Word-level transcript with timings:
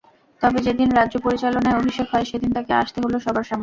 তবে 0.41 0.59
যেদিন 0.61 0.89
রাজ্য 0.91 1.15
পরিচালনায় 1.19 1.77
অভিষেক 1.77 2.07
হয়, 2.13 2.25
সেদিন 2.25 2.51
তাকে 2.53 2.71
আসতে 2.73 2.97
হলো 3.01 3.17
সবার 3.19 3.43
সামনে। 3.43 3.59